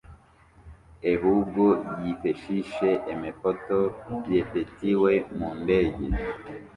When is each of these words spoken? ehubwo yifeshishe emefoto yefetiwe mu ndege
ehubwo 1.11 1.65
yifeshishe 2.01 2.89
emefoto 3.13 3.79
yefetiwe 4.33 5.11
mu 5.37 5.49
ndege 5.61 6.05